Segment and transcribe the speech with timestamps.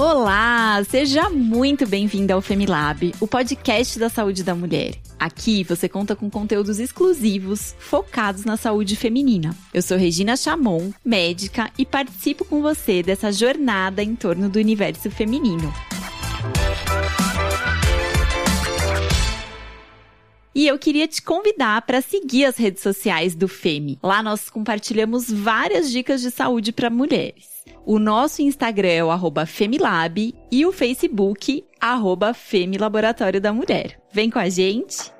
[0.00, 4.94] Olá, seja muito bem-vindo ao Femilab, o podcast da saúde da mulher.
[5.18, 9.54] Aqui você conta com conteúdos exclusivos focados na saúde feminina.
[9.74, 15.10] Eu sou Regina Chamon, médica, e participo com você dessa jornada em torno do universo
[15.10, 15.70] feminino.
[20.54, 23.98] E eu queria te convidar para seguir as redes sociais do Femi.
[24.02, 27.59] Lá nós compartilhamos várias dicas de saúde para mulheres.
[27.84, 33.98] O nosso Instagram é o arroba Femilab e o Facebook, arroba Femilaboratório da Mulher.
[34.12, 35.12] Vem com a gente!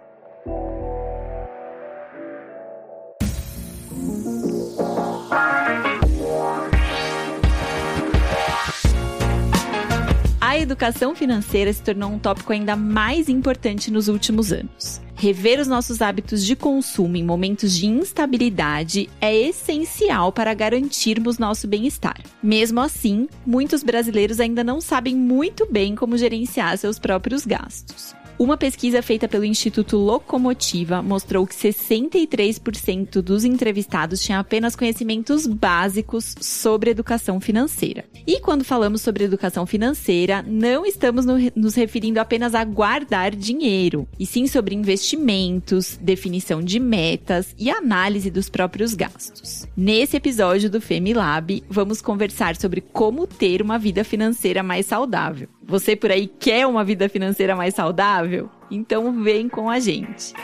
[10.41, 15.01] A educação financeira se tornou um tópico ainda mais importante nos últimos anos.
[15.21, 21.69] Rever os nossos hábitos de consumo em momentos de instabilidade é essencial para garantirmos nosso
[21.69, 22.23] bem-estar.
[22.43, 28.19] Mesmo assim, muitos brasileiros ainda não sabem muito bem como gerenciar seus próprios gastos.
[28.41, 36.35] Uma pesquisa feita pelo Instituto Locomotiva mostrou que 63% dos entrevistados tinham apenas conhecimentos básicos
[36.41, 38.07] sobre educação financeira.
[38.27, 44.09] E quando falamos sobre educação financeira, não estamos no, nos referindo apenas a guardar dinheiro,
[44.19, 49.69] e sim sobre investimentos, definição de metas e análise dos próprios gastos.
[49.77, 55.47] Nesse episódio do Femilab, vamos conversar sobre como ter uma vida financeira mais saudável.
[55.71, 58.51] Você por aí quer uma vida financeira mais saudável?
[58.69, 60.35] Então vem com a gente.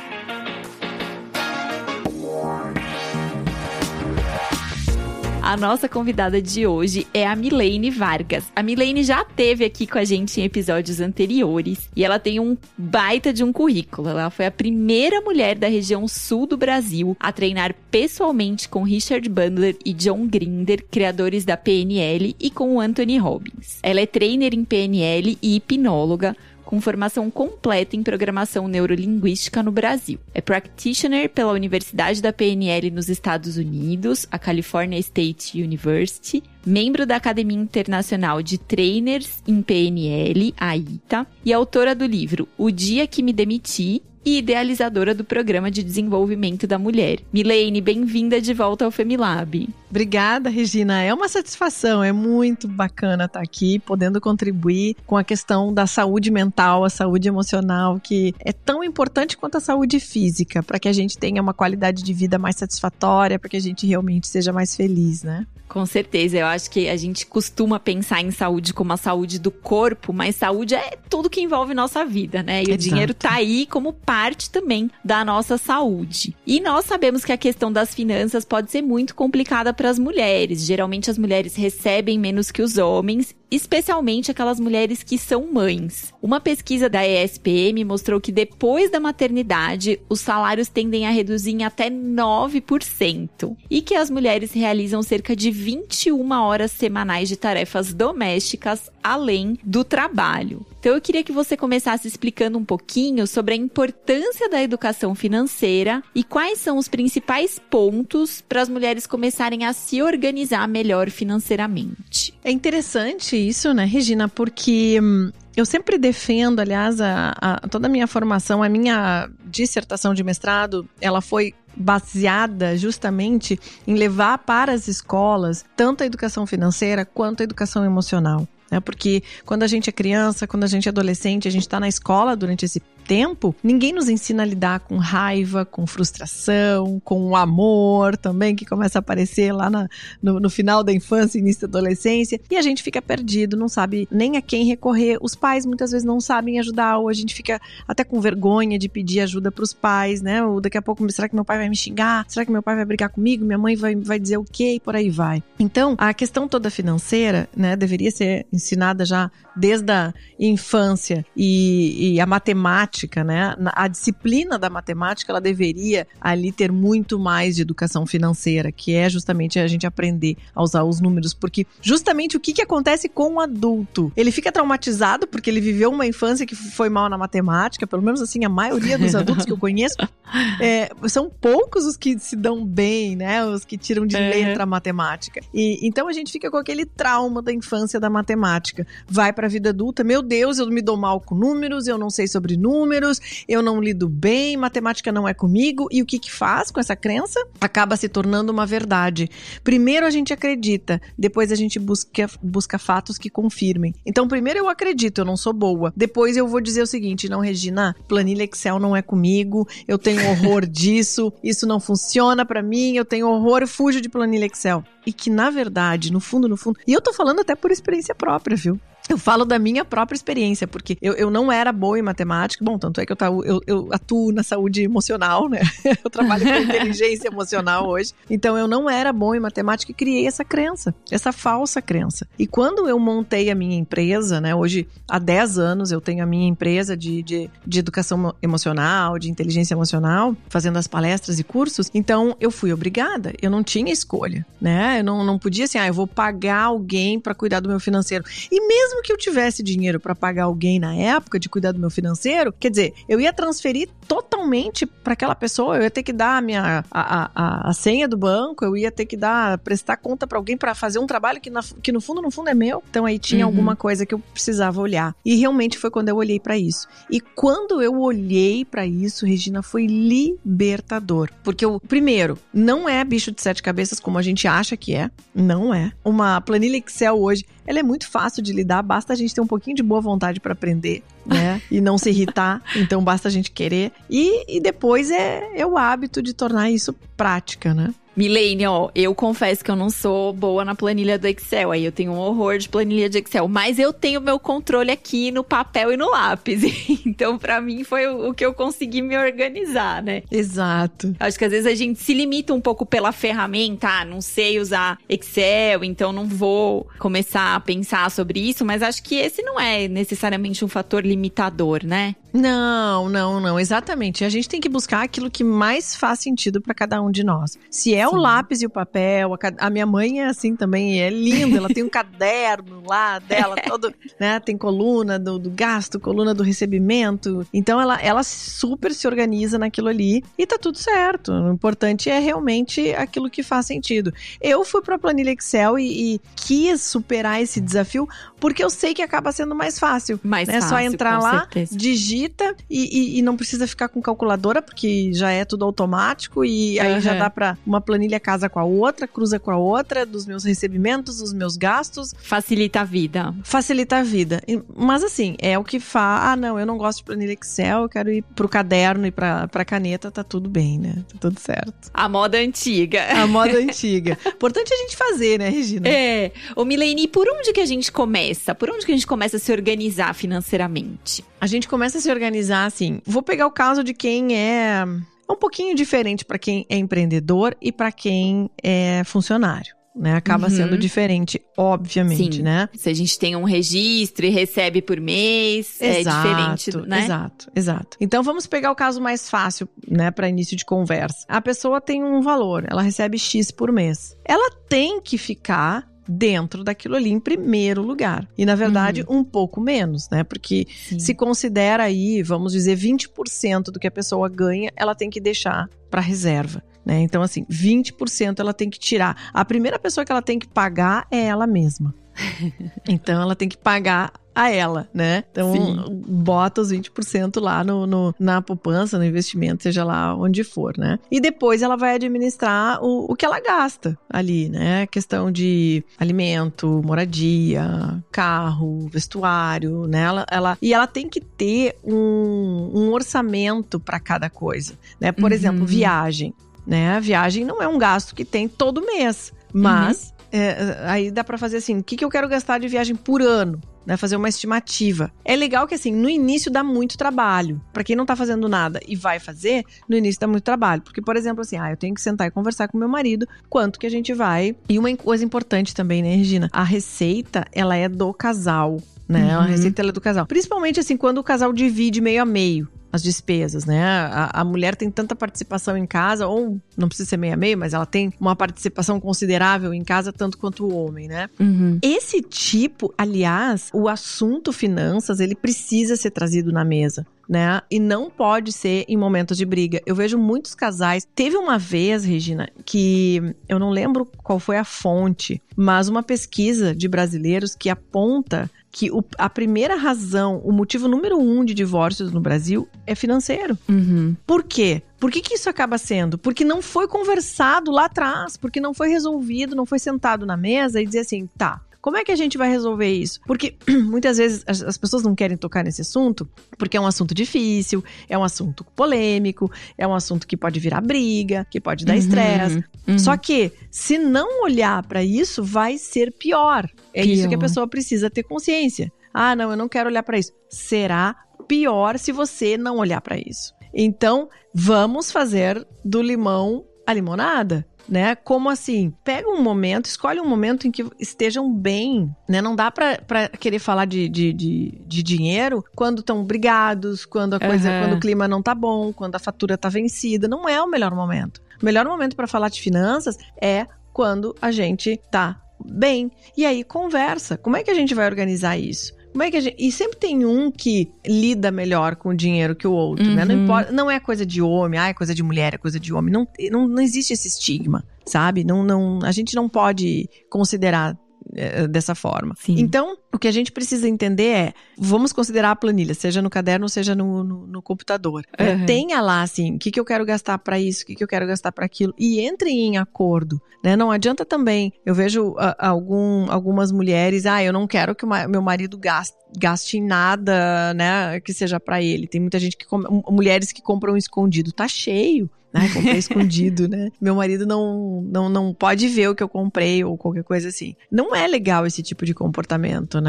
[5.47, 8.51] A nossa convidada de hoje é a Milene Vargas.
[8.57, 12.57] A Milene já teve aqui com a gente em episódios anteriores e ela tem um
[12.77, 14.09] baita de um currículo.
[14.09, 19.29] Ela foi a primeira mulher da região sul do Brasil a treinar pessoalmente com Richard
[19.29, 23.79] Bandler e John Grinder, criadores da PNL, e com o Anthony Robbins.
[23.85, 26.37] Ela é trainer em PNL e hipnóloga
[26.67, 30.19] com formação completa em programação neurolinguística no Brasil.
[30.35, 37.17] É practitioner pela Universidade da PNL nos Estados Unidos, a California State University, membro da
[37.17, 43.23] Academia Internacional de Trainers em PNL, a ITA, e autora do livro O Dia que
[43.23, 47.21] Me Demiti e idealizadora do Programa de Desenvolvimento da Mulher.
[47.33, 49.69] Milene, bem-vinda de volta ao Femilab.
[49.89, 51.01] Obrigada, Regina.
[51.01, 56.33] É uma satisfação, é muito bacana estar aqui, podendo contribuir com a questão da saúde
[56.33, 60.93] mental, a saúde emocional, que é tão importante quanto a saúde física, para que a
[60.93, 64.75] gente tenha uma qualidade de vida mais satisfatória, para que a gente realmente seja mais
[64.75, 65.47] feliz, né?
[65.69, 69.51] Com certeza, eu acho que a gente costuma pensar em saúde como a saúde do
[69.51, 72.61] corpo, mas saúde é tudo que envolve nossa vida, né?
[72.61, 72.75] E Exato.
[72.75, 74.16] o dinheiro tá aí como parte
[74.51, 76.35] também da nossa saúde.
[76.47, 80.65] E nós sabemos que a questão das finanças pode ser muito complicada para as mulheres.
[80.65, 86.13] Geralmente as mulheres recebem menos que os homens especialmente aquelas mulheres que são mães.
[86.21, 91.65] Uma pesquisa da ESPM mostrou que depois da maternidade, os salários tendem a reduzir em
[91.65, 98.91] até 9% e que as mulheres realizam cerca de 21 horas semanais de tarefas domésticas
[99.03, 100.67] além do trabalho.
[100.81, 106.03] Então eu queria que você começasse explicando um pouquinho sobre a importância da educação financeira
[106.15, 112.35] e quais são os principais pontos para as mulheres começarem a se organizar melhor financeiramente.
[112.43, 114.29] É interessante isso, né, Regina?
[114.29, 120.13] Porque hum, eu sempre defendo, aliás, a, a, toda a minha formação, a minha dissertação
[120.13, 127.05] de mestrado, ela foi baseada justamente em levar para as escolas tanto a educação financeira
[127.05, 128.49] quanto a educação emocional.
[128.71, 128.81] Né?
[128.81, 131.89] Porque quando a gente é criança, quando a gente é adolescente, a gente está na
[131.89, 137.37] escola durante esse tempo, ninguém nos ensina a lidar com raiva, com frustração, com o
[137.37, 139.89] amor também, que começa a aparecer lá na,
[140.23, 144.09] no, no, final da infância, início da adolescência, e a gente fica perdido, não sabe
[144.11, 145.19] nem a quem recorrer.
[145.21, 148.89] Os pais muitas vezes não sabem ajudar, ou a gente fica até com vergonha de
[148.89, 150.43] pedir ajuda para os pais, né?
[150.45, 152.25] Ou daqui a pouco, será que meu pai vai me xingar?
[152.29, 153.45] Será que meu pai vai brigar comigo?
[153.45, 154.75] Minha mãe vai, vai dizer o quê?
[154.75, 155.43] E por aí vai.
[155.59, 162.21] Então, a questão toda financeira, né, deveria ser ensinada já desde a infância e, e
[162.21, 163.55] a matemática matemática, né?
[163.75, 169.09] A disciplina da matemática, ela deveria ali ter muito mais de educação financeira, que é
[169.11, 173.35] justamente a gente aprender a usar os números, porque justamente o que, que acontece com
[173.35, 174.11] o adulto?
[174.17, 178.23] Ele fica traumatizado porque ele viveu uma infância que foi mal na matemática, pelo menos
[178.23, 179.97] assim, a maioria dos adultos que eu conheço,
[180.61, 183.45] é, são poucos os que se dão bem, né?
[183.45, 185.41] Os que tiram de letra a matemática.
[185.53, 188.87] E então a gente fica com aquele trauma da infância da matemática.
[189.07, 192.09] Vai para a vida adulta, meu Deus, eu me dou mal com números, eu não
[192.11, 195.89] sei sobre números, números, eu não lido bem, matemática não é comigo.
[195.91, 197.45] E o que que faz com essa crença?
[197.61, 199.29] Acaba se tornando uma verdade.
[199.65, 203.93] Primeiro a gente acredita, depois a gente busca, busca fatos que confirmem.
[204.07, 205.93] Então, primeiro eu acredito, eu não sou boa.
[205.97, 210.31] Depois eu vou dizer o seguinte: não, Regina, planilha Excel não é comigo, eu tenho
[210.31, 214.85] horror disso, isso não funciona para mim, eu tenho horror e fujo de planilha Excel.
[215.05, 218.15] E que, na verdade, no fundo, no fundo, e eu tô falando até por experiência
[218.15, 218.79] própria, viu?
[219.09, 222.65] Eu falo da minha própria experiência, porque eu, eu não era boa em matemática.
[222.65, 225.61] Bom, tanto é que eu, eu, eu atuo na saúde emocional, né?
[226.05, 228.13] Eu trabalho com inteligência emocional hoje.
[228.29, 232.27] Então, eu não era boa em matemática e criei essa crença, essa falsa crença.
[232.39, 234.55] E quando eu montei a minha empresa, né?
[234.55, 239.31] Hoje, há 10 anos, eu tenho a minha empresa de, de, de educação emocional, de
[239.31, 241.91] inteligência emocional, fazendo as palestras e cursos.
[241.95, 243.33] Então, eu fui obrigada.
[243.41, 245.01] Eu não tinha escolha, né?
[245.01, 248.25] Eu não, não podia assim, ah, eu vou pagar alguém para cuidar do meu financeiro.
[248.51, 251.79] E mesmo mesmo que eu tivesse dinheiro para pagar alguém na época de cuidar do
[251.79, 256.13] meu financeiro, quer dizer, eu ia transferir totalmente para aquela pessoa, eu ia ter que
[256.13, 259.97] dar a minha a, a, a, senha do banco, eu ia ter que dar prestar
[259.97, 262.55] conta para alguém para fazer um trabalho que, na, que no fundo no fundo é
[262.55, 262.83] meu.
[262.89, 263.53] Então aí tinha uhum.
[263.53, 265.15] alguma coisa que eu precisava olhar.
[265.25, 266.89] E realmente foi quando eu olhei para isso.
[267.11, 273.33] E quando eu olhei para isso, Regina, foi libertador, porque o primeiro, não é bicho
[273.33, 275.93] de sete cabeças como a gente acha que é, não é.
[276.05, 279.47] Uma planilha Excel hoje ela é muito fácil de lidar, basta a gente ter um
[279.47, 281.61] pouquinho de boa vontade para aprender, né?
[281.71, 283.93] e não se irritar, então basta a gente querer.
[284.09, 287.93] E, e depois é, é o hábito de tornar isso prática, né?
[288.17, 291.71] Milene, ó, eu confesso que eu não sou boa na planilha do Excel.
[291.71, 293.47] Aí eu tenho um horror de planilha de Excel.
[293.47, 296.63] Mas eu tenho meu controle aqui no papel e no lápis.
[297.05, 300.23] então, para mim, foi o que eu consegui me organizar, né?
[300.31, 301.15] Exato.
[301.21, 303.87] Acho que às vezes a gente se limita um pouco pela ferramenta.
[303.87, 308.65] Ah, não sei usar Excel, então não vou começar a pensar sobre isso.
[308.65, 312.17] Mas acho que esse não é necessariamente um fator limitador, né?
[312.37, 313.59] Não, não, não.
[313.59, 314.25] Exatamente.
[314.25, 317.59] A gente tem que buscar aquilo que mais faz sentido para cada um de nós.
[317.71, 318.15] Se é Sim.
[318.15, 321.57] o lápis e o papel, a, minha mãe é assim também, é linda.
[321.57, 324.39] Ela tem um caderno lá dela, todo, né?
[324.41, 327.47] Tem coluna do, do, gasto, coluna do recebimento.
[327.53, 331.33] Então ela, ela super se organiza naquilo ali e tá tudo certo.
[331.33, 334.13] O importante é realmente aquilo que faz sentido.
[334.43, 338.07] Eu fui para a planilha Excel e, e, quis superar esse desafio
[338.39, 340.21] porque eu sei que acaba sendo mais fácil.
[340.23, 340.61] Mais né?
[340.61, 340.67] fácil.
[340.67, 341.77] É só entrar lá, certeza.
[341.77, 342.26] digita
[342.69, 346.95] e, e, e, não precisa ficar com calculadora, porque já é tudo automático e aí
[346.95, 347.01] uhum.
[347.01, 350.45] já dá para uma planilha casa com a outra, cruza com a outra, dos meus
[350.45, 352.15] recebimentos, dos meus gastos.
[352.19, 353.35] Facilita a vida.
[353.43, 354.43] Facilita a vida.
[354.77, 356.07] Mas assim, é o que faz.
[356.27, 359.49] Ah, não, eu não gosto de planilha Excel, eu quero ir pro caderno e pra,
[359.49, 361.05] pra caneta, tá tudo bem, né?
[361.09, 361.91] Tá tudo certo.
[361.93, 363.05] A moda antiga.
[363.13, 364.19] A moda antiga.
[364.27, 365.89] Importante a gente fazer, né, Regina?
[365.89, 366.33] É.
[366.55, 368.55] Ô, Milene, por onde que a gente começa?
[368.55, 371.25] Por onde que a gente começa a se organizar financeiramente?
[371.41, 373.01] A gente começa a se organizar assim.
[373.05, 374.85] Vou pegar o caso de quem é
[375.29, 379.75] é um pouquinho diferente para quem é empreendedor e para quem é funcionário.
[379.99, 380.55] Né, acaba uhum.
[380.55, 382.43] sendo diferente, obviamente, Sim.
[382.43, 382.69] né?
[382.75, 387.05] Se a gente tem um registro e recebe por mês, é exato, é diferente, né?
[387.05, 387.97] Exato, exato.
[387.99, 391.25] Então vamos pegar o caso mais fácil, né, para início de conversa.
[391.27, 394.15] A pessoa tem um valor, ela recebe X por mês.
[394.23, 398.29] Ela tem que ficar dentro daquilo ali em primeiro lugar.
[398.37, 399.19] E na verdade, uhum.
[399.19, 400.25] um pouco menos, né?
[400.25, 400.99] Porque Sim.
[400.99, 405.69] se considera aí, vamos dizer, 20% do que a pessoa ganha, ela tem que deixar
[405.91, 406.63] para reserva.
[406.85, 407.01] Né?
[407.01, 409.31] Então, assim, 20% ela tem que tirar.
[409.35, 411.93] A primeira pessoa que ela tem que pagar é ela mesma.
[412.89, 415.25] então, ela tem que pagar a ela, né?
[415.33, 416.03] Então, Sim.
[416.07, 420.99] bota os 20% lá no, no, na poupança, no investimento, seja lá onde for, né?
[421.11, 424.87] E depois ela vai administrar o, o que ela gasta ali, né?
[424.89, 430.03] Questão de alimento, moradia, carro, vestuário, né?
[430.03, 435.13] Ela, ela, e ela tem que ter um, um orçamento para cada coisa, né?
[435.13, 435.37] Por uhum.
[435.37, 436.35] exemplo, viagem.
[436.67, 436.91] Né?
[436.97, 440.41] A viagem não é um gasto que tem todo mês, mas uhum.
[440.41, 443.23] é, aí dá para fazer assim: o que, que eu quero gastar de viagem por
[443.23, 443.59] ano?
[443.87, 445.13] Né, fazer uma estimativa.
[445.25, 447.61] É legal que assim, no início dá muito trabalho.
[447.73, 451.01] Para quem não tá fazendo nada e vai fazer, no início dá muito trabalho, porque
[451.01, 453.87] por exemplo assim, ah, eu tenho que sentar e conversar com meu marido quanto que
[453.87, 454.57] a gente vai.
[454.69, 458.79] E uma coisa importante também, né, Regina, a receita, ela é do casal
[459.09, 459.37] né?
[459.37, 459.43] Uhum.
[459.43, 460.27] A receita é do casal.
[460.27, 463.85] Principalmente assim, quando o casal divide meio a meio as despesas, né?
[463.85, 467.59] A, a, mulher tem tanta participação em casa, ou não precisa ser meio a meio,
[467.59, 471.29] mas ela tem uma participação considerável em casa, tanto quanto o homem, né?
[471.39, 471.79] Uhum.
[471.83, 477.61] Esse tipo, aliás, o assunto finanças, ele precisa ser trazido na mesa né?
[477.71, 479.81] E não pode ser em momentos de briga.
[479.85, 481.07] Eu vejo muitos casais.
[481.15, 486.75] Teve uma vez, Regina, que eu não lembro qual foi a fonte, mas uma pesquisa
[486.75, 492.13] de brasileiros que aponta que o, a primeira razão, o motivo número um de divórcios
[492.13, 493.57] no Brasil é financeiro.
[493.67, 494.15] Uhum.
[494.27, 494.83] Por quê?
[495.01, 496.19] Por que, que isso acaba sendo?
[496.19, 500.79] Porque não foi conversado lá atrás, porque não foi resolvido, não foi sentado na mesa
[500.79, 503.21] e dizer assim, tá, como é que a gente vai resolver isso?
[503.29, 506.29] Porque muitas vezes as, as, pessoas não querem tocar nesse assunto
[506.59, 510.81] porque é um assunto difícil, é um assunto polêmico, é um assunto que pode virar
[510.81, 512.65] briga, que pode dar Uhum, estresse.
[512.89, 512.99] uhum.
[512.99, 516.69] Só que se não olhar para isso, vai ser pior.
[516.93, 517.49] É isso que a Pior.
[517.49, 518.91] pessoa precisa ter consciência.
[519.15, 520.33] Ah, não, eu não quero olhar para isso.
[520.51, 521.15] Será
[521.47, 523.55] pior se você não olhar para isso.
[523.73, 527.65] Então, vamos fazer do limão a limonada.
[527.89, 528.17] Né?
[528.17, 528.93] Como assim?
[529.05, 532.43] Pega um momento, escolhe um momento em que estejam bem, né?
[532.43, 537.35] Não dá pra, pra querer falar de, de, de, de dinheiro quando estão brigados, quando
[537.35, 537.81] a coisa, Aham.
[537.85, 540.27] quando o clima não tá bom, quando a fatura tá vencida.
[540.27, 541.41] Não é o melhor momento.
[541.63, 546.11] O melhor momento para falar de finanças é quando a gente tá bem.
[546.37, 547.37] E aí conversa.
[547.37, 548.96] Como é que a gente vai organizar isso?
[549.17, 549.57] Como é que a gente...
[549.59, 553.25] E sempre tem um que lida melhor com o dinheiro que o outro, né?
[553.25, 553.45] Não Uhum.
[553.45, 556.13] importa, não é coisa de homem, ah, é coisa de mulher, é coisa de homem.
[556.13, 558.45] Não, não, não existe esse estigma, sabe?
[558.45, 560.95] Não, não, a gente não pode considerar
[561.35, 562.35] eh, dessa forma.
[562.39, 562.57] Sim.
[562.59, 566.69] Então, o que a gente precisa entender é, vamos considerar a planilha, seja no caderno,
[566.69, 568.25] seja no, no, no computador.
[568.39, 568.67] Uhum.
[568.67, 571.09] tenha lá, assim, o que, que eu quero gastar para isso, o que, que eu
[571.09, 573.75] quero gastar para aquilo, e entre em acordo, né?
[573.75, 578.29] Não adianta também, eu vejo ah, algum, algumas mulheres, ah, eu não quero que o
[578.29, 582.07] meu marido gaste, gaste em nada, né, que seja para ele.
[582.07, 585.29] Tem muita gente que, com- mulheres que compram escondido, tá cheio.
[585.57, 586.91] Ai, comprei escondido, né?
[587.01, 590.77] Meu marido não, não, não pode ver o que eu comprei ou qualquer coisa assim.
[590.91, 593.06] Não é legal esse tipo de comportamento, né?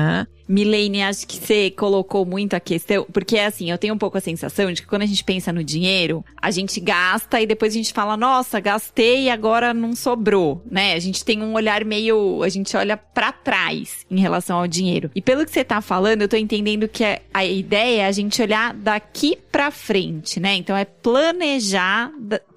[0.48, 4.22] Milene, acho que você colocou muito a questão, porque assim, eu tenho um pouco a
[4.22, 7.78] sensação de que quando a gente pensa no dinheiro, a gente gasta e depois a
[7.78, 10.94] gente fala, nossa, gastei e agora não sobrou, né?
[10.94, 15.12] A gente tem um olhar meio, a gente olha pra trás em relação ao dinheiro.
[15.14, 18.12] E pelo que você tá falando, eu tô entendendo que a- a ideia é a
[18.14, 20.56] gente olhar daqui pra frente, né?
[20.56, 22.10] Então é planejar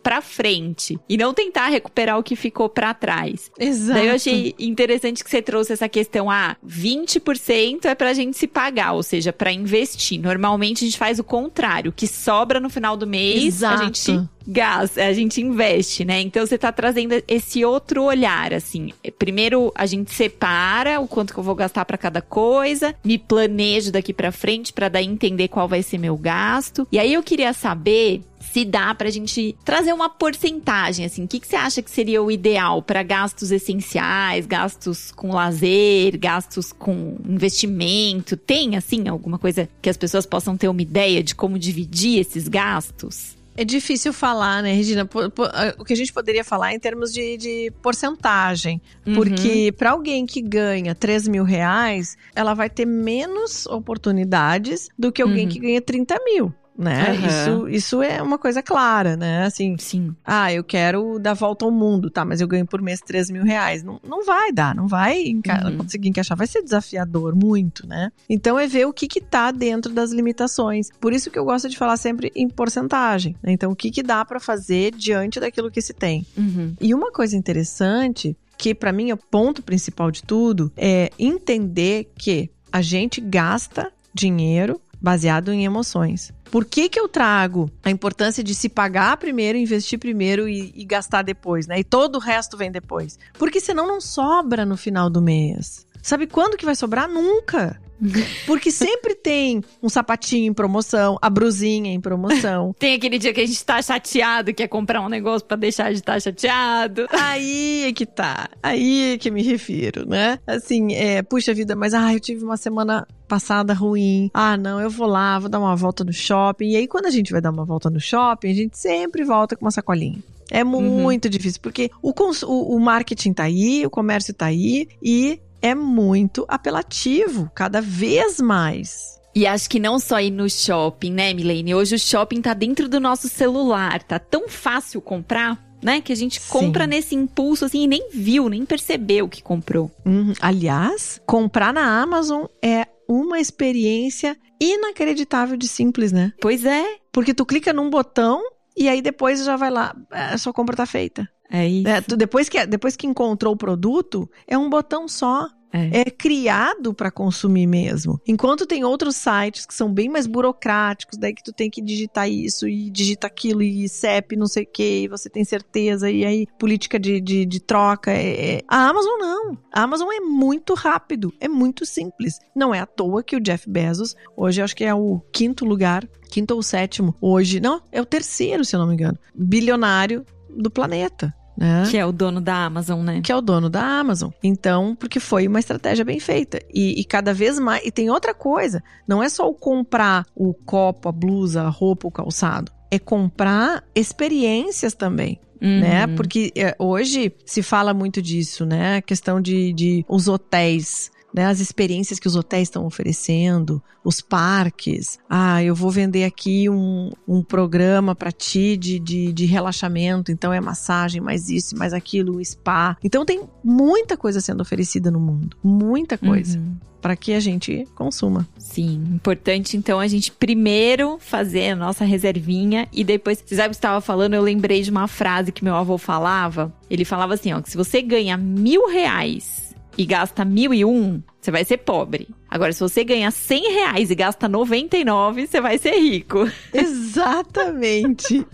[0.02, 3.50] pra frente e não tentar recuperar o que ficou pra trás.
[3.58, 3.98] Exato.
[3.98, 8.46] Daí eu achei interessante que você trouxe essa questão, ah, 20% é pra gente se
[8.46, 10.20] pagar, ou seja, pra investir.
[10.20, 13.82] Normalmente a gente faz o contrário, o que sobra no final do mês, Exato.
[13.82, 16.20] a gente gasta, a gente investe, né?
[16.20, 18.92] Então você tá trazendo esse outro olhar, assim.
[19.18, 23.92] Primeiro a gente separa o quanto que eu vou gastar pra cada coisa, me planejo
[23.92, 26.86] daqui pra frente pra daí entender qual vai ser meu gasto.
[26.90, 31.38] E aí eu queria saber se dá pra gente trazer uma porcentagem, assim, o que,
[31.40, 37.16] que você acha que seria o ideal para gastos essenciais, gastos com lazer, gastos com
[37.28, 38.36] investimento?
[38.36, 42.48] Tem, assim, alguma coisa que as pessoas possam ter uma ideia de como dividir esses
[42.48, 43.38] gastos?
[43.56, 45.06] É difícil falar, né, Regina?
[45.52, 48.80] Ah, O que a gente poderia falar é em termos de, de porcentagem.
[49.06, 49.14] Uhum.
[49.14, 55.20] Porque para alguém que ganha 3 mil reais, ela vai ter menos oportunidades do que
[55.20, 55.52] alguém Uhum.
[55.52, 56.54] que ganha 30 mil.
[56.80, 57.10] Né?
[57.10, 57.26] Aham.
[57.28, 59.44] Isso, isso é uma coisa clara, né?
[59.44, 60.14] Assim, Sim.
[60.24, 62.24] ah, eu quero dar volta ao mundo, tá?
[62.24, 63.82] Mas eu ganho por mês 3 mil reais.
[63.82, 65.76] Não, não vai dar, não vai enca Uhum.
[65.76, 66.38] conseguir encaixar.
[66.38, 68.10] Vai ser desafiador, muito, né?
[68.28, 70.88] Então é ver o que que tá dentro das limitações.
[70.98, 73.36] Por isso que eu gosto de falar sempre em porcentagem.
[73.42, 73.52] né?
[73.52, 76.24] Então, o que que dá pra fazer diante daquilo que se tem.
[76.36, 76.74] Uhum.
[76.80, 82.10] E uma coisa interessante, que pra mim é o ponto principal de tudo, é entender
[82.16, 86.30] que a gente gasta dinheiro baseado em emoções.
[86.50, 90.84] Por que, que eu trago a importância de se pagar primeiro, investir primeiro e, e
[90.84, 91.78] gastar depois, né?
[91.78, 93.18] E todo o resto vem depois.
[93.34, 95.86] Porque senão não sobra no final do mês.
[96.02, 97.08] Sabe quando que vai sobrar?
[97.08, 97.80] Nunca.
[98.46, 102.74] Porque sempre tem um sapatinho em promoção, a brusinha em promoção.
[102.78, 105.98] Tem aquele dia que a gente tá chateado, quer comprar um negócio pra deixar de
[105.98, 107.06] estar chateado.
[107.12, 108.48] Aí é que tá.
[108.62, 110.38] Aí é que me refiro, né?
[110.46, 114.30] Assim, é, puxa vida, mas ah, eu tive uma semana passada ruim.
[114.34, 116.70] Ah, não, eu vou lá, vou dar uma volta no shopping.
[116.70, 119.54] E aí, quando a gente vai dar uma volta no shopping, a gente sempre volta
[119.54, 120.18] com uma sacolinha.
[120.50, 125.40] É muito difícil, porque o, o, o marketing tá aí, o comércio tá aí e
[125.62, 129.20] é muito apelativo, cada vez mais.
[129.34, 131.74] E acho que não só ir no shopping, né, Milene?
[131.74, 136.00] Hoje o shopping tá dentro do nosso celular, tá tão fácil comprar, né?
[136.00, 136.48] Que a gente Sim.
[136.48, 139.90] compra nesse impulso assim e nem viu, nem percebeu que comprou.
[140.04, 140.32] Uhum.
[140.40, 146.32] Aliás, comprar na Amazon é uma experiência inacreditável de simples, né?
[146.40, 146.84] Pois é.
[147.12, 148.42] Porque tu clica num botão
[148.76, 151.28] e aí depois já vai lá, a sua compra tá feita.
[151.50, 151.88] É isso.
[151.88, 155.48] É, tu, depois, que, depois que encontrou o produto, é um botão só.
[155.72, 158.20] É, é criado para consumir mesmo.
[158.26, 162.28] Enquanto tem outros sites que são bem mais burocráticos, daí que tu tem que digitar
[162.28, 166.24] isso e digita aquilo e CEP, não sei o que, e você tem certeza, e
[166.24, 168.10] aí política de, de, de troca.
[168.10, 168.62] É, é...
[168.66, 169.58] A Amazon não.
[169.72, 172.40] A Amazon é muito rápido, é muito simples.
[172.52, 175.64] Não é à toa que o Jeff Bezos, hoje eu acho que é o quinto
[175.64, 180.26] lugar, quinto ou sétimo, hoje, não, é o terceiro, se eu não me engano, bilionário
[180.48, 181.32] do planeta.
[181.60, 181.84] Né?
[181.90, 183.20] Que é o dono da Amazon, né?
[183.22, 184.30] Que é o dono da Amazon.
[184.42, 186.58] Então, porque foi uma estratégia bem feita.
[186.72, 187.84] E, e, cada vez mais.
[187.84, 192.08] E tem outra coisa: não é só o comprar o copo, a blusa, a roupa,
[192.08, 192.72] o calçado.
[192.90, 195.38] É comprar experiências também.
[195.60, 195.80] Uhum.
[195.80, 196.06] Né?
[196.06, 198.96] Porque é, hoje se fala muito disso, né?
[198.96, 204.20] A questão de, de os hotéis né, as experiências que os hotéis estão oferecendo, os
[204.20, 205.18] parques.
[205.28, 210.52] Ah, eu vou vender aqui um, um programa para ti de, de, de, relaxamento, então
[210.52, 212.96] é massagem, mais isso, mais aquilo, spa.
[213.02, 216.58] Então tem muita coisa sendo oferecida no mundo, muita coisa.
[216.58, 216.76] Uhum.
[217.00, 218.46] Para que a gente consuma.
[218.58, 223.42] Sim, importante então a gente primeiro fazer a nossa reservinha e depois.
[223.42, 224.34] Você sabe o que estava falando?
[224.34, 226.70] Eu lembrei de uma frase que meu avô falava.
[226.90, 229.69] Ele falava assim: ó, que se você ganha mil reais
[230.00, 232.26] e gasta mil e um, você vai ser pobre.
[232.48, 236.50] Agora, se você ganha 100 reais e gasta 99, você vai ser rico.
[236.72, 238.46] Exatamente.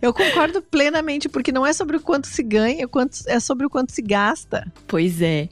[0.00, 2.88] Eu concordo plenamente, porque não é sobre o quanto se ganha,
[3.26, 4.64] é sobre o quanto se gasta.
[4.86, 5.50] Pois é.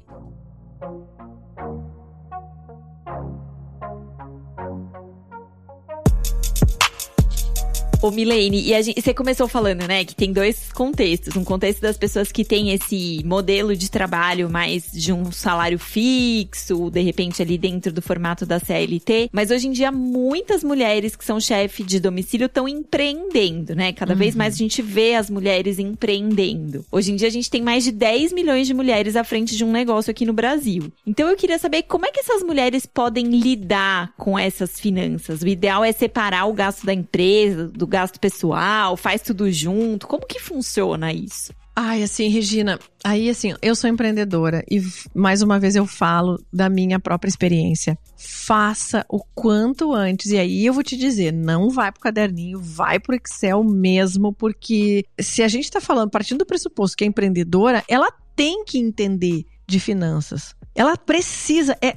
[8.02, 11.36] Ô, Milene, e gente, você começou falando, né, que tem dois contextos.
[11.36, 16.90] Um contexto das pessoas que têm esse modelo de trabalho mais de um salário fixo,
[16.90, 19.30] de repente ali dentro do formato da CLT.
[19.32, 23.92] Mas hoje em dia, muitas mulheres que são chefe de domicílio estão empreendendo, né?
[23.92, 24.18] Cada uhum.
[24.18, 26.84] vez mais a gente vê as mulheres empreendendo.
[26.90, 29.64] Hoje em dia, a gente tem mais de 10 milhões de mulheres à frente de
[29.64, 30.92] um negócio aqui no Brasil.
[31.06, 35.40] Então, eu queria saber como é que essas mulheres podem lidar com essas finanças.
[35.40, 40.06] O ideal é separar o gasto da empresa, do gasto pessoal, faz tudo junto?
[40.06, 41.52] Como que funciona isso?
[41.74, 44.82] Ai, assim, Regina, aí assim, eu sou empreendedora e
[45.14, 47.98] mais uma vez eu falo da minha própria experiência.
[48.16, 50.32] Faça o quanto antes.
[50.32, 55.04] E aí eu vou te dizer, não vai pro caderninho, vai pro Excel mesmo, porque
[55.18, 59.44] se a gente tá falando, partindo do pressuposto que é empreendedora, ela tem que entender
[59.66, 60.54] de finanças.
[60.74, 61.96] Ela precisa, é,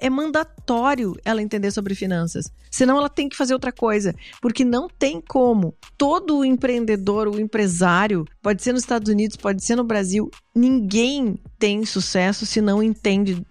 [0.00, 2.50] é mandatório ela entender sobre finanças.
[2.70, 4.14] Senão ela tem que fazer outra coisa.
[4.40, 5.74] Porque não tem como.
[5.96, 11.84] Todo empreendedor, o empresário, pode ser nos Estados Unidos, pode ser no Brasil, ninguém tem
[11.84, 13.44] sucesso se não entende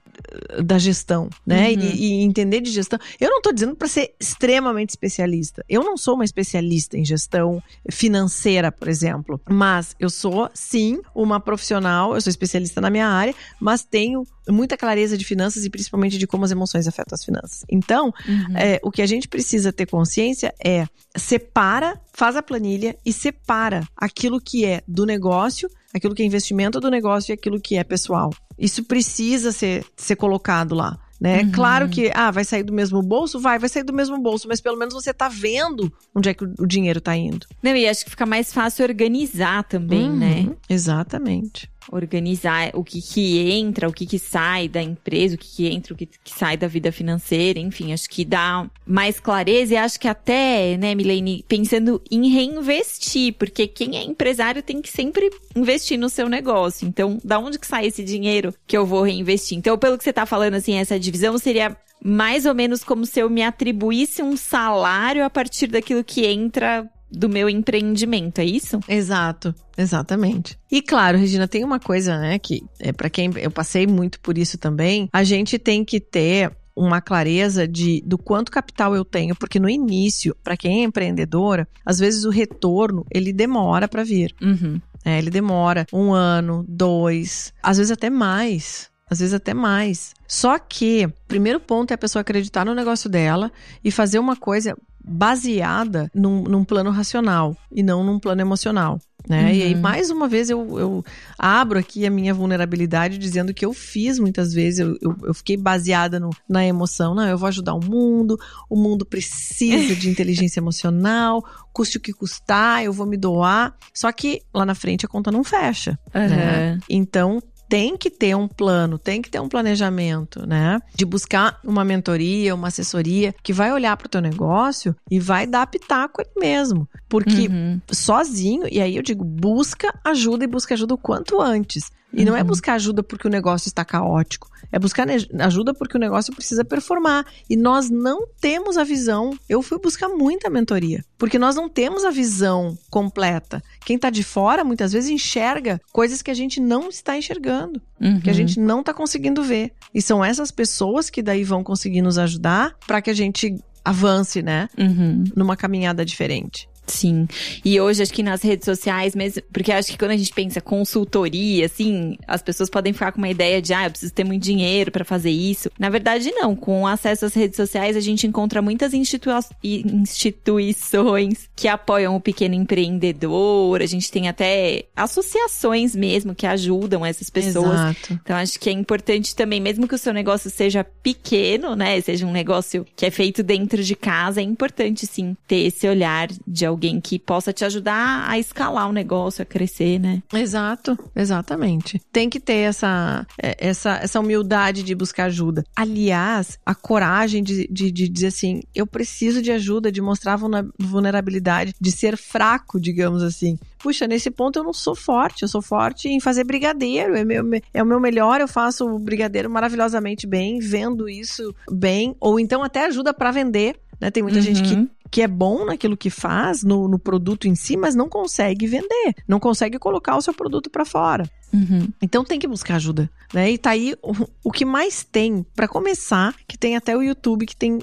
[0.64, 1.70] da gestão, né?
[1.70, 1.80] Uhum.
[1.80, 3.00] E, e, entender de gestão.
[3.20, 5.64] Eu não estou dizendo para ser extremamente especialista.
[5.70, 11.40] Eu não sou uma especialista em gestão financeira, por exemplo, mas eu sou sim uma
[11.40, 12.16] profissional.
[12.16, 16.28] Eu sou especialista na minha área, mas tenho muita clareza de finanças e principalmente de
[16.28, 17.66] como as emoções afetam as finanças.
[17.70, 18.58] Então, uhum.
[18.58, 23.88] é, o que a gente precisa ter consciência é separa, faz a planilha e separa
[23.96, 27.84] aquilo que é do negócio, aquilo que é investimento do negócio e aquilo que é
[27.84, 28.32] pessoal.
[28.58, 30.98] Isso precisa ser, ser colocado lá.
[31.22, 31.44] Né?
[31.44, 31.52] Uhum.
[31.52, 33.40] Claro que, ah, vai sair do mesmo bolso?
[33.40, 36.44] Vai, vai sair do mesmo bolso, mas pelo menos você tá vendo onde é que
[36.44, 37.48] o dinheiro tá indo.
[37.62, 40.40] Não, e acho que fica mais fácil organizar também, né?
[40.40, 40.46] uhum.
[40.48, 40.56] né?
[40.68, 45.68] Exatamente organizar o que, que entra, o que, que sai da empresa, o que, que
[45.68, 49.78] entra, o que, que sai da vida financeira, enfim, acho que dá mais clareza e
[49.78, 55.30] acho que até, né, Milene, pensando em reinvestir, porque quem é empresário tem que sempre
[55.56, 56.88] investir no seu negócio.
[56.88, 59.58] Então, da onde que sai esse dinheiro que eu vou reinvestir?
[59.58, 63.20] Então, pelo que você tá falando, assim, essa divisão seria mais ou menos como se
[63.20, 68.80] eu me atribuísse um salário a partir daquilo que entra do meu empreendimento, é isso?
[68.88, 70.58] Exato, exatamente.
[70.72, 74.38] E claro, Regina, tem uma coisa, né, que é para quem eu passei muito por
[74.38, 79.36] isso também, a gente tem que ter uma clareza de do quanto capital eu tenho,
[79.36, 84.34] porque no início, para quem é empreendedora, às vezes o retorno ele demora para vir.
[84.42, 84.82] Uhum.
[85.06, 88.92] É, ele demora um ano, dois, às vezes até mais.
[89.10, 90.14] Às vezes até mais.
[90.28, 93.52] Só que, primeiro ponto é a pessoa acreditar no negócio dela
[93.84, 99.00] e fazer uma coisa baseada num, num plano racional e não num plano emocional.
[99.28, 99.44] Né?
[99.44, 99.50] Uhum.
[99.50, 99.82] E aí, uhum.
[99.82, 101.06] mais uma vez, eu, eu,
[101.38, 105.56] abro aqui a minha vulnerabilidade dizendo que eu fiz muitas vezes, eu, eu, eu, fiquei
[105.56, 107.16] baseada no, na emoção.
[107.16, 108.38] Não, eu vou ajudar o mundo,
[108.70, 113.76] o mundo precisa de inteligência emocional, custe o que custar, eu vou me doar.
[113.94, 115.98] Só que lá na frente a conta não fecha.
[116.14, 116.28] Uhum.
[116.28, 116.80] Né?
[116.90, 120.80] Então, tem que ter um plano, tem que ter um planejamento, né?
[120.96, 125.48] De buscar uma mentoria, uma assessoria que vai olhar para o teu negócio e vai
[125.48, 126.88] dar pitaco ele mesmo.
[127.10, 127.82] Porque uhum.
[127.92, 131.92] sozinho, e aí eu digo, busca ajuda e busca ajuda o quanto antes.
[132.14, 132.26] E uhum.
[132.26, 134.53] não é buscar ajuda porque o negócio está caótico.
[134.74, 135.08] É buscar
[135.40, 137.28] ajuda porque o negócio precisa performar.
[137.48, 139.38] E nós não temos a visão.
[139.48, 141.06] Eu fui buscar muita mentoria.
[141.16, 143.62] Porque nós não temos a visão completa.
[143.86, 147.80] Quem está de fora, muitas vezes, enxerga coisas que a gente não está enxergando.
[148.02, 148.20] Uhum.
[148.20, 149.74] Que a gente não está conseguindo ver.
[149.94, 153.56] E são essas pessoas que daí vão conseguir nos ajudar para que a gente
[153.86, 154.70] avance, né?
[154.76, 155.24] Uhum.
[155.36, 156.68] Numa caminhada diferente.
[156.86, 157.28] Sim.
[157.64, 160.62] E hoje, acho que nas redes sociais mesmo, porque acho que quando a gente pensa
[160.62, 164.44] consultoria, assim, as pessoas podem ficar com uma ideia de, ah, eu preciso ter muito
[164.44, 165.72] dinheiro para fazer isso.
[165.80, 166.56] Na verdade, não.
[166.56, 169.30] Com acesso às redes sociais, a gente encontra muitas institu
[169.64, 173.82] instituições que apoiam o pequeno empreendedor.
[173.82, 177.74] A gente tem até associações mesmo que ajudam essas pessoas.
[177.74, 178.20] Exato.
[178.24, 182.26] Então, acho que é importante também, mesmo que o seu negócio seja pequeno, né, seja
[182.26, 186.66] um negócio que é feito dentro de casa, é importante, sim, ter esse olhar de
[186.74, 190.22] alguém que possa te ajudar a escalar o negócio, a crescer, né?
[190.34, 192.02] Exato, exatamente.
[192.12, 195.64] Tem que ter essa, é, essa, essa humildade de buscar ajuda.
[195.76, 200.38] Aliás, a coragem de, de, de dizer assim: eu preciso de ajuda, de mostrar
[200.80, 205.62] vulnerabilidade, de ser fraco, digamos assim puxa, nesse ponto eu não sou forte, eu sou
[205.62, 210.26] forte em fazer brigadeiro, é, meu, é o meu melhor, eu faço o brigadeiro maravilhosamente
[210.26, 213.76] bem, vendo isso bem, ou então até ajuda para vender.
[214.00, 214.10] Né?
[214.10, 214.44] Tem muita uhum.
[214.44, 214.88] gente que, uhum.
[215.14, 219.14] Que é bom naquilo que faz, no, no produto em si, mas não consegue vender,
[219.28, 221.30] não consegue colocar o seu produto para fora.
[221.54, 221.88] Uhum.
[222.02, 223.52] Então tem que buscar ajuda, né?
[223.52, 224.12] E tá aí o,
[224.44, 227.78] o que mais tem, para começar, que tem até o YouTube, que tem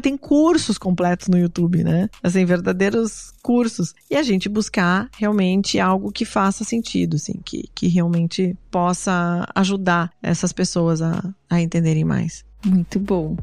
[0.00, 2.08] tem cursos completos no YouTube, né?
[2.22, 3.92] Assim, verdadeiros cursos.
[4.08, 10.10] E a gente buscar realmente algo que faça sentido, assim, que, que realmente possa ajudar
[10.22, 12.44] essas pessoas a, a entenderem mais.
[12.64, 13.36] Muito bom.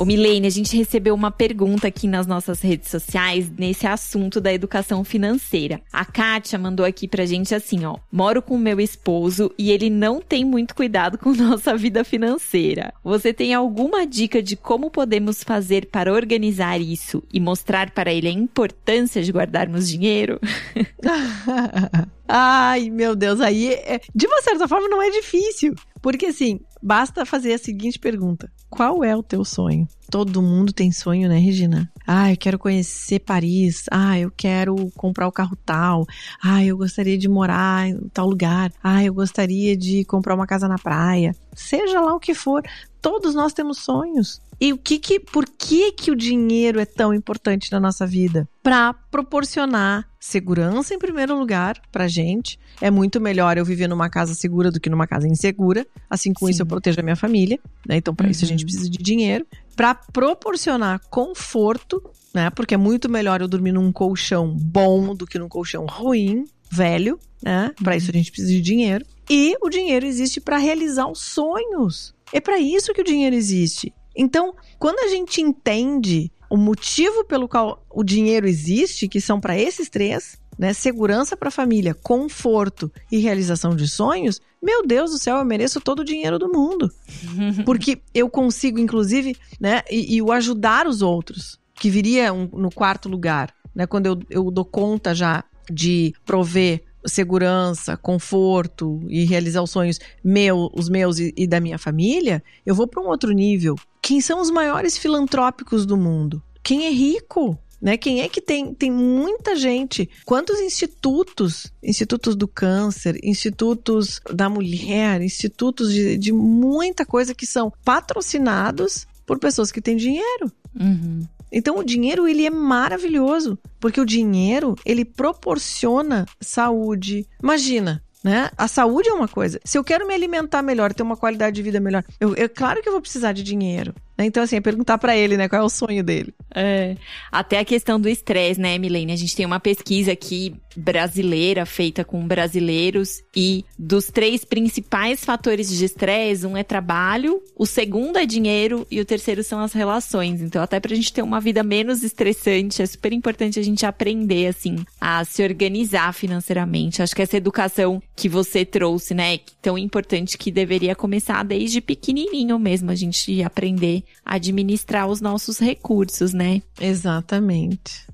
[0.00, 4.50] Ô Milene, a gente recebeu uma pergunta aqui nas nossas redes sociais nesse assunto da
[4.50, 5.82] educação financeira.
[5.92, 7.98] A Kátia mandou aqui pra gente assim, ó.
[8.10, 12.94] Moro com meu esposo e ele não tem muito cuidado com nossa vida financeira.
[13.04, 18.28] Você tem alguma dica de como podemos fazer para organizar isso e mostrar para ele
[18.28, 20.40] a importância de guardarmos dinheiro?
[22.26, 25.74] Ai, meu Deus, aí é, de uma certa forma não é difícil.
[26.00, 29.88] Porque assim, basta fazer a seguinte pergunta: qual é o teu sonho?
[30.10, 31.90] Todo mundo tem sonho, né, Regina?
[32.12, 33.84] Ah, eu quero conhecer Paris.
[33.88, 36.04] Ah, eu quero comprar o carro tal.
[36.42, 38.72] Ah, eu gostaria de morar em tal lugar.
[38.82, 41.36] Ah, eu gostaria de comprar uma casa na praia.
[41.54, 42.64] Seja lá o que for,
[43.00, 44.42] todos nós temos sonhos.
[44.60, 48.48] E o que que, por que que o dinheiro é tão importante na nossa vida?
[48.60, 52.58] Para proporcionar segurança em primeiro lugar pra gente.
[52.78, 55.86] É muito melhor eu viver numa casa segura do que numa casa insegura.
[56.10, 56.52] Assim com Sim.
[56.52, 57.96] isso eu protejo a minha família, né?
[57.96, 58.32] Então para uhum.
[58.32, 58.66] isso a gente uhum.
[58.66, 59.46] precisa de dinheiro
[59.80, 62.02] para proporcionar conforto,
[62.34, 62.50] né?
[62.50, 67.18] Porque é muito melhor eu dormir num colchão bom do que num colchão ruim, velho,
[67.42, 67.72] né?
[67.82, 69.06] Para isso a gente precisa de dinheiro.
[69.30, 72.14] E o dinheiro existe para realizar os sonhos.
[72.30, 73.90] É para isso que o dinheiro existe.
[74.14, 79.58] Então, quando a gente entende o motivo pelo qual o dinheiro existe, que são para
[79.58, 85.16] esses três, né, segurança para a família, conforto e realização de sonhos, meu Deus do
[85.16, 86.92] céu, eu mereço todo o dinheiro do mundo.
[87.64, 92.70] Porque eu consigo, inclusive, né, e, e o ajudar os outros, que viria um, no
[92.70, 95.42] quarto lugar, né, quando eu, eu dou conta já
[95.72, 101.78] de prover segurança, conforto e realizar os sonhos meu, os meus e, e da minha
[101.78, 103.76] família, eu vou para um outro nível.
[104.02, 106.42] Quem são os maiores filantrópicos do mundo?
[106.62, 107.58] Quem é rico?
[107.80, 107.96] Né?
[107.96, 110.08] Quem é que tem, tem muita gente?
[110.26, 117.72] Quantos institutos, institutos do câncer, institutos da mulher, institutos de, de muita coisa que são
[117.84, 120.52] patrocinados por pessoas que têm dinheiro.
[120.78, 121.20] Uhum.
[121.52, 127.26] Então o dinheiro ele é maravilhoso, porque o dinheiro ele proporciona saúde.
[127.42, 128.50] Imagina, né?
[128.56, 129.60] A saúde é uma coisa.
[129.64, 132.82] Se eu quero me alimentar melhor, ter uma qualidade de vida melhor, eu, eu claro
[132.82, 133.94] que eu vou precisar de dinheiro.
[134.20, 134.26] Né?
[134.26, 136.34] Então, assim, é perguntar para ele, né, qual é o sonho dele.
[136.54, 136.94] É.
[137.32, 139.12] Até a questão do estresse, né, Milene?
[139.12, 145.68] A gente tem uma pesquisa aqui brasileira feita com brasileiros e dos três principais fatores
[145.70, 150.40] de estresse, um é trabalho, o segundo é dinheiro e o terceiro são as relações.
[150.42, 154.48] Então, até pra gente ter uma vida menos estressante, é super importante a gente aprender,
[154.48, 157.02] assim, a se organizar financeiramente.
[157.02, 161.80] Acho que essa educação que você trouxe, né, é tão importante que deveria começar desde
[161.80, 166.62] pequenininho mesmo, a gente aprender administrar os nossos recursos, né?
[166.80, 168.09] Exatamente.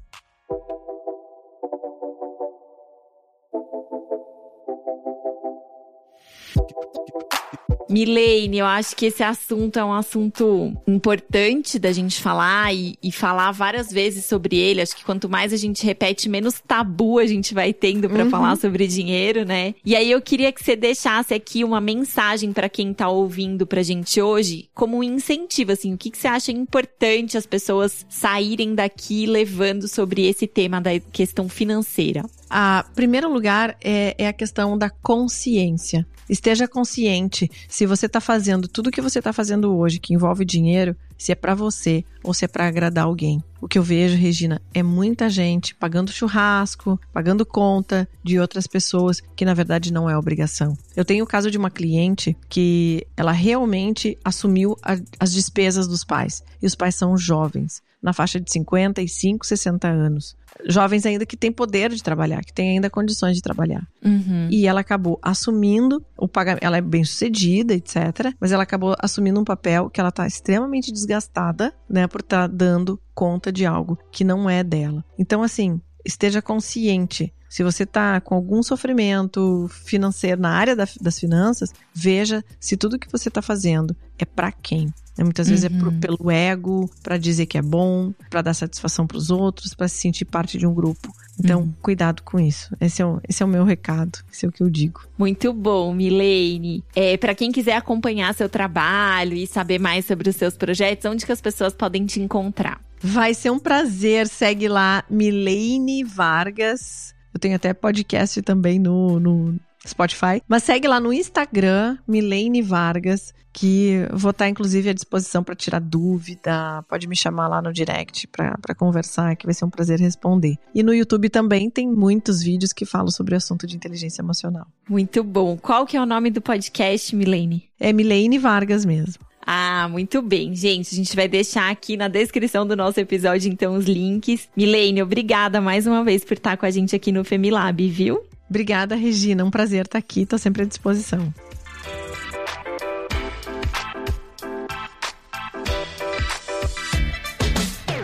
[7.88, 13.12] Milene, eu acho que esse assunto é um assunto importante da gente falar e, e,
[13.12, 14.81] falar várias vezes sobre ele.
[14.81, 18.31] Acho que quanto mais a gente repete, menos tabu a gente vai tendo para uhum.
[18.31, 19.75] falar sobre dinheiro, né?
[19.85, 23.83] E aí eu queria que você deixasse aqui uma mensagem para quem tá ouvindo pra
[23.83, 28.75] gente hoje, como um incentivo, assim, o que, que você acha importante as pessoas saírem
[28.75, 32.25] daqui levando sobre esse tema da questão financeira?
[32.49, 36.07] A primeiro lugar é, é a questão da consciência.
[36.28, 40.44] Esteja consciente se você está fazendo tudo o que você está fazendo hoje que envolve
[40.44, 43.42] dinheiro, se é para você ou se é para agradar alguém.
[43.60, 49.22] O que eu vejo, Regina, é muita gente pagando churrasco, pagando conta de outras pessoas
[49.34, 50.76] que na verdade não é obrigação.
[50.94, 56.04] Eu tenho o caso de uma cliente que ela realmente assumiu a, as despesas dos
[56.04, 61.37] pais e os pais são jovens, na faixa de 55, 60 anos jovens ainda que
[61.37, 63.87] têm poder de trabalhar, que têm ainda condições de trabalhar.
[64.04, 64.48] Uhum.
[64.50, 66.64] E ela acabou assumindo o pagamento.
[66.64, 68.32] Ela é bem sucedida, etc.
[68.40, 72.54] Mas ela acabou assumindo um papel que ela está extremamente desgastada, né, por estar tá
[72.54, 75.04] dando conta de algo que não é dela.
[75.18, 77.33] Então, assim, esteja consciente.
[77.49, 82.99] Se você está com algum sofrimento financeiro na área da, das finanças, veja se tudo
[82.99, 84.92] que você está fazendo é para quem.
[85.16, 85.25] Né?
[85.25, 85.77] Muitas vezes uhum.
[85.77, 86.01] é pro, uhum.
[86.01, 89.97] pelo ego, para dizer que é bom, para dar satisfação para os outros, para se
[89.97, 91.14] sentir parte de um grupo.
[91.38, 91.75] Então, uhum.
[91.81, 92.75] cuidado com isso.
[92.81, 95.01] Esse é, o, esse é o meu recado, esse é o que eu digo.
[95.16, 96.85] Muito bom, Milene.
[96.95, 101.25] É, para quem quiser acompanhar seu trabalho e saber mais sobre os seus projetos, onde
[101.25, 102.86] que as pessoas podem te encontrar?
[103.00, 104.28] Vai ser um prazer.
[104.28, 107.14] Segue lá, Milene Vargas.
[107.32, 110.42] Eu tenho até podcast também no, no Spotify.
[110.48, 115.80] Mas segue lá no Instagram, Milene Vargas, que vou estar inclusive à disposição para tirar
[115.80, 116.82] dúvida.
[116.88, 120.56] Pode me chamar lá no direct para conversar, que vai ser um prazer responder.
[120.74, 124.66] E no YouTube também tem muitos vídeos que falam sobre o assunto de inteligência emocional.
[124.88, 125.56] Muito bom.
[125.56, 127.68] Qual que é o nome do podcast, Milene?
[127.78, 129.25] É Milene Vargas mesmo.
[129.46, 130.92] Ah, muito bem, gente.
[130.92, 134.48] A gente vai deixar aqui na descrição do nosso episódio, então, os links.
[134.56, 138.24] Milene, obrigada mais uma vez por estar com a gente aqui no Femilab, viu?
[138.50, 139.44] Obrigada, Regina.
[139.44, 140.22] Um prazer estar aqui.
[140.22, 141.32] Estou sempre à disposição.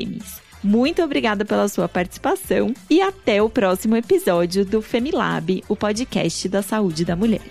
[0.63, 6.61] muito obrigada pela sua participação e até o próximo episódio do Femilab, o podcast da
[6.61, 7.47] saúde da mulher.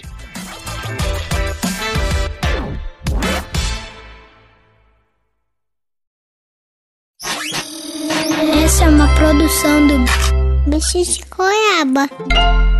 [8.63, 12.74] Essa é uma produção do Bicho de Goiaba.